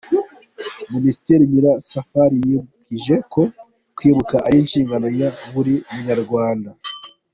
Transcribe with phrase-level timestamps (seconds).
[0.93, 3.41] Minisitiri Nyirasafari yibukije ko
[3.97, 6.69] kwibuka ari inshingano ya buri munyarwanda.